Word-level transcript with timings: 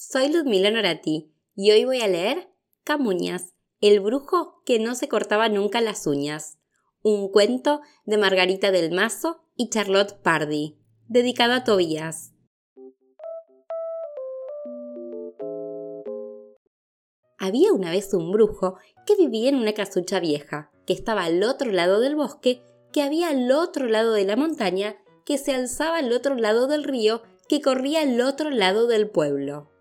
soy 0.00 0.32
Ludmila 0.32 0.70
Norati 0.70 1.34
y 1.56 1.72
hoy 1.72 1.84
voy 1.84 2.00
a 2.02 2.06
leer 2.06 2.48
Camuñas, 2.84 3.54
el 3.80 3.98
brujo 3.98 4.62
que 4.64 4.78
no 4.78 4.94
se 4.94 5.08
cortaba 5.08 5.48
nunca 5.48 5.80
las 5.80 6.06
uñas, 6.06 6.56
un 7.02 7.32
cuento 7.32 7.80
de 8.06 8.16
Margarita 8.16 8.70
del 8.70 8.92
Mazo 8.92 9.42
y 9.56 9.70
Charlotte 9.70 10.22
Pardy, 10.22 10.78
dedicado 11.08 11.52
a 11.52 11.64
Tobías. 11.64 12.32
Había 17.36 17.72
una 17.72 17.90
vez 17.90 18.14
un 18.14 18.30
brujo 18.30 18.76
que 19.04 19.16
vivía 19.16 19.48
en 19.48 19.56
una 19.56 19.72
casucha 19.72 20.20
vieja, 20.20 20.70
que 20.86 20.92
estaba 20.92 21.24
al 21.24 21.42
otro 21.42 21.72
lado 21.72 21.98
del 21.98 22.14
bosque, 22.14 22.62
que 22.92 23.02
había 23.02 23.30
al 23.30 23.50
otro 23.50 23.86
lado 23.86 24.12
de 24.12 24.24
la 24.24 24.36
montaña, 24.36 24.96
que 25.26 25.38
se 25.38 25.56
alzaba 25.56 25.98
al 25.98 26.12
otro 26.12 26.36
lado 26.36 26.68
del 26.68 26.84
río, 26.84 27.22
que 27.48 27.60
corría 27.60 28.02
al 28.02 28.20
otro 28.20 28.50
lado 28.50 28.86
del 28.86 29.10
pueblo. 29.10 29.72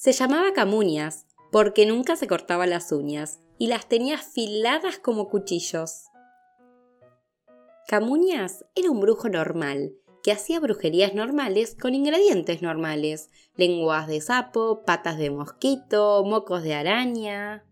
Se 0.00 0.12
llamaba 0.12 0.54
Camuñas, 0.54 1.26
porque 1.52 1.84
nunca 1.84 2.16
se 2.16 2.26
cortaba 2.26 2.66
las 2.66 2.90
uñas 2.90 3.40
y 3.58 3.66
las 3.66 3.86
tenía 3.86 4.14
afiladas 4.14 4.98
como 4.98 5.28
cuchillos. 5.28 6.04
Camuñas 7.86 8.64
era 8.74 8.90
un 8.90 9.00
brujo 9.00 9.28
normal, 9.28 9.92
que 10.22 10.32
hacía 10.32 10.58
brujerías 10.58 11.12
normales 11.12 11.76
con 11.78 11.94
ingredientes 11.94 12.62
normales, 12.62 13.28
lenguas 13.56 14.06
de 14.06 14.22
sapo, 14.22 14.84
patas 14.86 15.18
de 15.18 15.28
mosquito, 15.28 16.24
mocos 16.24 16.62
de 16.62 16.72
araña. 16.72 17.66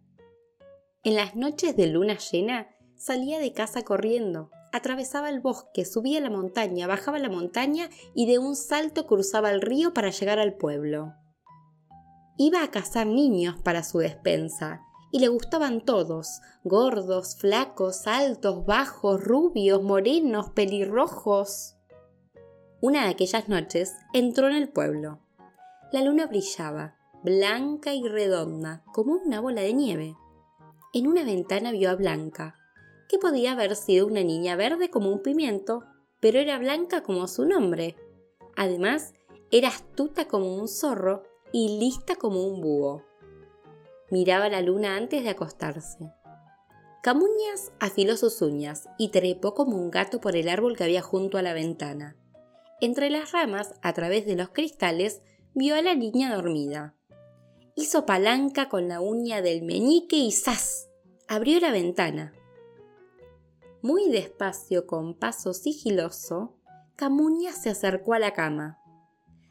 En 1.05 1.15
las 1.15 1.35
noches 1.35 1.77
de 1.79 1.87
luna 1.87 2.19
llena 2.19 2.69
salía 2.95 3.39
de 3.39 3.55
casa 3.55 3.85
corriendo, 3.87 4.51
atravesaba 4.75 5.31
el 5.31 5.41
bosque, 5.41 5.87
subía 5.87 6.21
la 6.21 6.29
montaña, 6.29 6.87
bajaba 6.87 7.19
la 7.19 7.31
montaña 7.31 7.89
y 8.15 8.27
de 8.27 8.39
un 8.39 8.55
salto 8.55 9.07
cruzaba 9.07 9.51
el 9.51 9.63
río 9.63 9.95
para 9.95 10.11
llegar 10.11 10.39
al 10.39 10.59
pueblo. 10.59 11.15
Iba 12.41 12.63
a 12.63 12.71
cazar 12.71 13.09
niños 13.09 13.57
para 13.61 13.83
su 13.83 13.99
despensa, 13.99 14.87
y 15.11 15.19
le 15.19 15.27
gustaban 15.27 15.81
todos, 15.81 16.41
gordos, 16.63 17.37
flacos, 17.37 18.07
altos, 18.07 18.65
bajos, 18.65 19.25
rubios, 19.25 19.83
morenos, 19.83 20.51
pelirrojos. 20.51 21.75
Una 22.81 23.05
de 23.05 23.11
aquellas 23.11 23.49
noches 23.49 23.93
entró 24.13 24.47
en 24.47 24.55
el 24.55 24.69
pueblo. 24.69 25.19
La 25.91 26.01
luna 26.03 26.29
brillaba, 26.29 26.95
blanca 27.25 27.93
y 27.93 28.07
redonda, 28.07 28.85
como 28.93 29.15
una 29.15 29.41
bola 29.41 29.63
de 29.63 29.73
nieve. 29.73 30.17
En 30.93 31.09
una 31.09 31.25
ventana 31.25 31.73
vio 31.73 31.91
a 31.91 31.97
Blanca, 31.97 32.55
que 33.09 33.19
podía 33.19 33.53
haber 33.53 33.75
sido 33.75 34.07
una 34.07 34.23
niña 34.23 34.55
verde 34.55 34.91
como 34.91 35.11
un 35.11 35.23
pimiento, 35.23 35.83
pero 36.21 36.39
era 36.39 36.57
blanca 36.59 37.03
como 37.03 37.27
su 37.27 37.47
nombre. 37.47 37.97
Además, 38.55 39.15
era 39.51 39.69
astuta 39.71 40.29
como 40.29 40.55
un 40.55 40.69
zorro 40.69 41.25
y 41.53 41.79
lista 41.79 42.17
como 42.17 42.45
un 42.45 42.61
búho. 42.61 43.05
Miraba 44.11 44.49
la 44.49 44.63
luna 44.63 44.97
antes 44.97 45.23
de 45.23 45.31
acostarse. 45.31 46.13
Camuñas 47.03 47.73
afiló 47.79 48.17
sus 48.17 48.43
uñas 48.43 48.89
y 48.99 49.09
trepó 49.09 49.55
como 49.55 49.77
un 49.77 49.91
gato 49.91 50.21
por 50.21 50.37
el 50.37 50.49
árbol 50.49 50.77
que 50.77 50.85
había 50.85 51.03
junto 51.03 51.39
a 51.39 51.43
la 51.43 51.53
ventana. 51.53 52.17
Entre 52.81 53.11
las 53.11 53.33
ramas, 53.33 53.75
a 53.83 53.93
través 53.93 54.27
de 54.27 54.37
los 54.37 54.51
cristales, 54.51 55.23
vio 55.55 55.75
a 55.75 55.83
la 55.83 55.95
niña 55.95 56.35
dormida. 56.35 56.95
Hizo 57.75 58.07
palanca 58.07 58.69
con 58.69 58.89
la 58.89 59.01
uña 59.01 59.43
del 59.43 59.63
meñique 59.63 60.17
y 60.17 60.33
¡zas! 60.33 60.89
abrió 61.29 61.61
la 61.61 61.71
ventana. 61.71 62.33
Muy 63.83 64.09
despacio, 64.09 64.87
con 64.87 65.15
paso 65.15 65.55
sigiloso, 65.55 66.59
Camuñas 66.97 67.63
se 67.63 67.71
acercó 67.71 68.15
a 68.15 68.19
la 68.19 68.33
cama. 68.33 68.81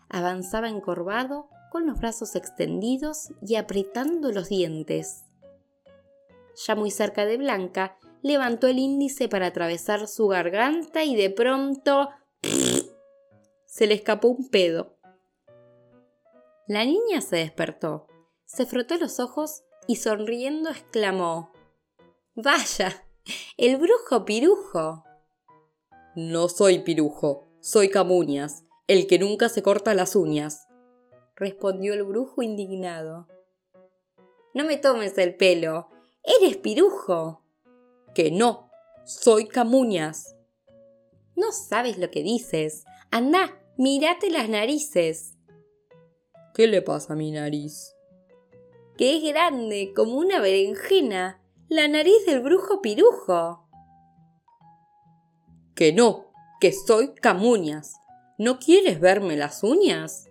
Avanzaba 0.10 0.68
encorvado 0.68 1.50
con 1.78 1.86
los 1.86 2.00
brazos 2.00 2.36
extendidos 2.36 3.30
y 3.40 3.54
apretando 3.54 4.32
los 4.32 4.50
dientes. 4.50 5.26
Ya 6.66 6.74
muy 6.74 6.90
cerca 6.90 7.28
de 7.28 7.38
Blanca, 7.38 8.00
levantó 8.24 8.66
el 8.66 8.80
índice 8.80 9.30
para 9.30 9.46
atravesar 9.46 10.08
su 10.08 10.28
garganta 10.28 11.04
y 11.04 11.16
de 11.16 11.30
pronto 11.30 12.10
se 13.68 13.86
le 13.86 13.94
escapó 13.94 14.30
un 14.30 14.50
pedo. 14.50 14.98
La 16.68 16.84
niña 16.84 17.22
se 17.22 17.36
despertó, 17.36 18.08
se 18.46 18.66
frotó 18.66 18.98
los 18.98 19.20
ojos 19.20 19.62
y 19.86 19.98
sonriendo 19.98 20.72
exclamó 20.72 21.52
Vaya, 22.34 23.06
el 23.56 23.78
brujo 23.78 24.26
pirujo. 24.26 25.04
No 26.16 26.50
soy 26.50 26.80
pirujo, 26.80 27.48
soy 27.62 27.90
Camuñas, 27.90 28.64
el 28.88 29.06
que 29.06 29.20
nunca 29.20 29.48
se 29.48 29.62
corta 29.62 29.94
las 29.94 30.16
uñas 30.16 30.67
respondió 31.38 31.94
el 31.94 32.04
brujo 32.04 32.42
indignado. 32.42 33.28
No 34.54 34.66
me 34.66 34.78
tomes 34.78 35.18
el 35.18 35.36
pelo. 35.36 35.90
Eres 36.24 36.58
pirujo. 36.58 37.44
Que 38.14 38.32
no. 38.32 38.72
Soy 39.06 39.48
Camuñas. 39.48 40.36
No 41.36 41.52
sabes 41.52 42.00
lo 42.00 42.10
que 42.10 42.24
dices. 42.24 42.84
Anda, 43.12 43.62
mírate 43.78 44.32
las 44.32 44.50
narices. 44.50 45.38
¿Qué 46.56 46.66
le 46.68 46.82
pasa 46.82 47.14
a 47.14 47.16
mi 47.16 47.32
nariz? 47.32 47.96
Que 48.98 49.18
es 49.18 49.24
grande, 49.32 49.94
como 49.96 50.18
una 50.18 50.40
berenjena. 50.40 51.40
La 51.70 51.88
nariz 51.88 52.26
del 52.26 52.42
brujo 52.42 52.82
pirujo. 52.82 53.70
Que 55.76 55.94
no, 55.94 56.32
que 56.60 56.74
soy 56.74 57.14
Camuñas. 57.14 57.94
¿No 58.40 58.58
quieres 58.58 59.00
verme 59.00 59.38
las 59.38 59.64
uñas? 59.64 60.27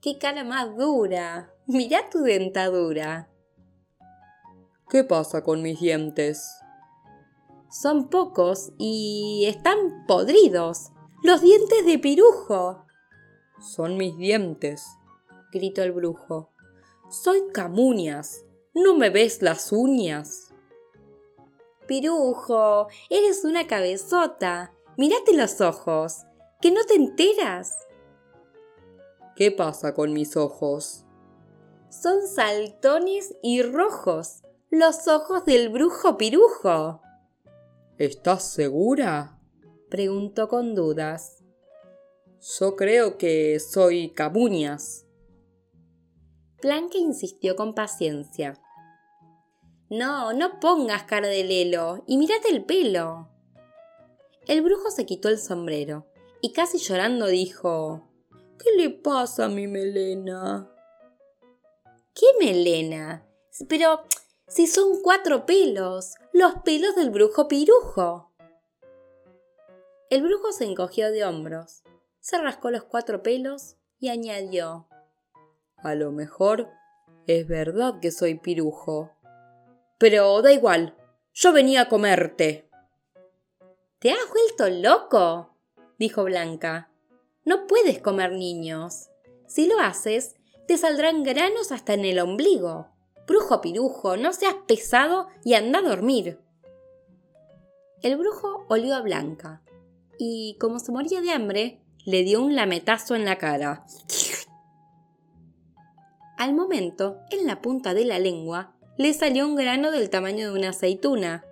¡Qué 0.00 0.16
cara 0.16 0.44
más 0.44 0.76
dura! 0.78 1.52
Mira 1.66 2.08
tu 2.08 2.20
dentadura. 2.20 3.28
¿Qué 4.88 5.04
pasa 5.04 5.44
con 5.44 5.60
mis 5.60 5.78
dientes? 5.78 6.50
Son 7.70 8.08
pocos 8.08 8.72
y 8.78 9.44
están 9.46 10.06
podridos. 10.06 10.90
Los 11.22 11.42
dientes 11.42 11.84
de 11.84 11.98
pirujo. 11.98 12.86
Son 13.60 13.98
mis 13.98 14.16
dientes, 14.16 14.86
gritó 15.52 15.82
el 15.82 15.92
brujo. 15.92 16.50
Soy 17.10 17.42
Camuñas. 17.52 18.46
¿No 18.72 18.96
me 18.96 19.10
ves 19.10 19.42
las 19.42 19.70
uñas? 19.70 20.54
Pirujo, 21.86 22.88
eres 23.10 23.44
una 23.44 23.66
cabezota. 23.66 24.72
Mírate 24.96 25.34
los 25.34 25.60
ojos. 25.60 26.22
¿Que 26.62 26.70
no 26.70 26.84
te 26.84 26.94
enteras? 26.94 27.76
¿Qué 29.40 29.50
pasa 29.50 29.94
con 29.94 30.12
mis 30.12 30.36
ojos? 30.36 31.06
Son 31.88 32.26
saltones 32.26 33.34
y 33.42 33.62
rojos, 33.62 34.42
los 34.68 35.08
ojos 35.08 35.46
del 35.46 35.70
brujo 35.70 36.18
pirujo. 36.18 37.00
¿Estás 37.96 38.52
segura? 38.52 39.40
preguntó 39.88 40.46
con 40.48 40.74
dudas. 40.74 41.42
Yo 42.58 42.76
creo 42.76 43.16
que 43.16 43.58
soy 43.60 44.10
Camuñas. 44.10 45.06
Blanca 46.60 46.98
insistió 46.98 47.56
con 47.56 47.74
paciencia. 47.74 48.60
No, 49.88 50.34
no 50.34 50.60
pongas 50.60 51.04
cara 51.04 51.28
de 51.28 51.44
lelo 51.44 52.04
y 52.06 52.18
mírate 52.18 52.50
el 52.50 52.66
pelo. 52.66 53.30
El 54.46 54.60
brujo 54.60 54.90
se 54.90 55.06
quitó 55.06 55.30
el 55.30 55.38
sombrero 55.38 56.06
y 56.42 56.52
casi 56.52 56.76
llorando 56.76 57.26
dijo 57.26 58.09
¿Qué 58.62 58.72
le 58.76 58.90
pasa 58.90 59.46
a 59.46 59.48
mi 59.48 59.66
melena? 59.66 60.70
¿Qué 62.14 62.26
melena? 62.38 63.26
Pero 63.68 64.02
si 64.48 64.66
son 64.66 65.00
cuatro 65.02 65.46
pelos, 65.46 66.14
los 66.34 66.56
pelos 66.62 66.94
del 66.94 67.08
brujo 67.08 67.48
pirujo. 67.48 68.32
El 70.10 70.22
brujo 70.22 70.52
se 70.52 70.64
encogió 70.64 71.10
de 71.10 71.24
hombros, 71.24 71.84
se 72.18 72.36
rascó 72.36 72.70
los 72.70 72.84
cuatro 72.84 73.22
pelos 73.22 73.76
y 73.98 74.08
añadió 74.08 74.88
A 75.78 75.94
lo 75.94 76.12
mejor 76.12 76.68
es 77.26 77.46
verdad 77.46 78.00
que 78.00 78.10
soy 78.10 78.34
pirujo. 78.34 79.12
Pero 79.98 80.42
da 80.42 80.52
igual, 80.52 80.96
yo 81.32 81.52
venía 81.52 81.82
a 81.82 81.88
comerte. 81.88 82.68
¿Te 84.00 84.10
has 84.10 84.28
vuelto 84.30 84.68
loco? 84.68 85.56
dijo 85.98 86.24
Blanca. 86.24 86.89
No 87.44 87.66
puedes 87.66 88.00
comer 88.00 88.32
niños. 88.32 89.08
Si 89.46 89.66
lo 89.66 89.78
haces, 89.80 90.36
te 90.66 90.76
saldrán 90.76 91.22
granos 91.22 91.72
hasta 91.72 91.94
en 91.94 92.04
el 92.04 92.18
ombligo. 92.18 92.88
Brujo 93.26 93.60
pirujo, 93.60 94.16
no 94.16 94.32
seas 94.32 94.54
pesado 94.66 95.28
y 95.44 95.54
anda 95.54 95.78
a 95.78 95.82
dormir. 95.82 96.38
El 98.02 98.16
brujo 98.16 98.66
olió 98.68 98.94
a 98.94 99.02
Blanca 99.02 99.62
y, 100.18 100.56
como 100.60 100.78
se 100.78 100.92
moría 100.92 101.20
de 101.20 101.30
hambre, 101.30 101.80
le 102.04 102.22
dio 102.22 102.42
un 102.42 102.54
lametazo 102.54 103.14
en 103.14 103.24
la 103.24 103.38
cara. 103.38 103.84
Al 106.38 106.54
momento, 106.54 107.18
en 107.30 107.46
la 107.46 107.60
punta 107.60 107.92
de 107.92 108.04
la 108.04 108.18
lengua, 108.18 108.74
le 108.96 109.12
salió 109.12 109.46
un 109.46 109.56
grano 109.56 109.90
del 109.90 110.08
tamaño 110.08 110.52
de 110.52 110.58
una 110.58 110.70
aceituna. 110.70 111.44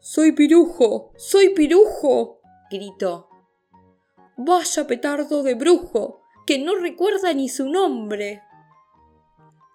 ¡Soy 0.00 0.32
pirujo! 0.32 1.12
¡Soy 1.16 1.54
pirujo! 1.54 2.40
gritó. 2.70 3.29
Vaya 4.42 4.86
petardo 4.86 5.42
de 5.42 5.54
brujo, 5.54 6.22
que 6.46 6.58
no 6.58 6.74
recuerda 6.74 7.34
ni 7.34 7.50
su 7.50 7.68
nombre. 7.68 8.42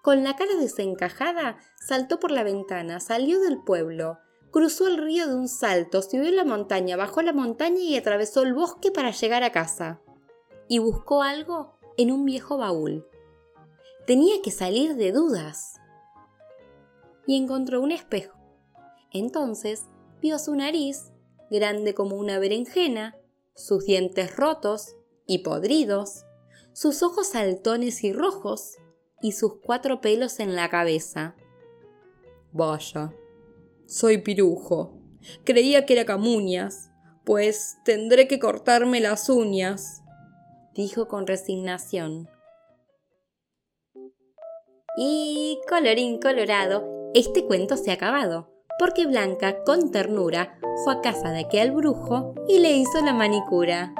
Con 0.02 0.24
la 0.24 0.34
cara 0.34 0.56
desencajada, 0.56 1.58
saltó 1.78 2.18
por 2.18 2.32
la 2.32 2.42
ventana, 2.42 2.98
salió 2.98 3.38
del 3.38 3.62
pueblo, 3.62 4.18
cruzó 4.50 4.88
el 4.88 4.96
río 4.96 5.28
de 5.28 5.36
un 5.36 5.46
salto, 5.46 6.02
subió 6.02 6.28
la 6.32 6.44
montaña, 6.44 6.96
bajó 6.96 7.22
la 7.22 7.32
montaña 7.32 7.78
y 7.78 7.96
atravesó 7.96 8.42
el 8.42 8.54
bosque 8.54 8.90
para 8.90 9.12
llegar 9.12 9.44
a 9.44 9.52
casa. 9.52 10.00
Y 10.66 10.80
buscó 10.80 11.22
algo 11.22 11.78
en 11.96 12.10
un 12.10 12.24
viejo 12.24 12.58
baúl. 12.58 13.06
Tenía 14.04 14.42
que 14.42 14.50
salir 14.50 14.96
de 14.96 15.12
dudas. 15.12 15.74
Y 17.24 17.36
encontró 17.36 17.80
un 17.80 17.92
espejo. 17.92 18.36
Entonces 19.12 19.86
vio 20.20 20.40
su 20.40 20.56
nariz, 20.56 21.12
grande 21.52 21.94
como 21.94 22.16
una 22.16 22.40
berenjena, 22.40 23.15
sus 23.56 23.84
dientes 23.84 24.36
rotos 24.36 24.96
y 25.26 25.38
podridos, 25.38 26.24
sus 26.72 27.02
ojos 27.02 27.28
saltones 27.28 28.04
y 28.04 28.12
rojos, 28.12 28.76
y 29.20 29.32
sus 29.32 29.56
cuatro 29.60 30.00
pelos 30.00 30.40
en 30.40 30.54
la 30.54 30.68
cabeza. 30.68 31.34
Vaya, 32.52 33.12
soy 33.86 34.18
pirujo. 34.18 35.00
Creía 35.44 35.86
que 35.86 35.94
era 35.94 36.04
Camuñas, 36.04 36.90
pues 37.24 37.78
tendré 37.84 38.28
que 38.28 38.38
cortarme 38.38 39.00
las 39.00 39.28
uñas, 39.28 40.02
dijo 40.74 41.08
con 41.08 41.26
resignación. 41.26 42.28
Y 44.96 45.58
colorín 45.68 46.20
colorado, 46.20 47.10
este 47.14 47.44
cuento 47.44 47.76
se 47.76 47.90
ha 47.90 47.94
acabado, 47.94 48.55
porque 48.78 49.06
Blanca, 49.06 49.62
con 49.64 49.90
ternura, 49.90 50.58
fue 50.84 50.94
a 50.94 51.00
casa 51.00 51.30
de 51.30 51.40
aquel 51.40 51.72
brujo 51.72 52.34
y 52.48 52.58
le 52.58 52.72
hizo 52.72 53.00
la 53.02 53.14
manicura. 53.14 53.94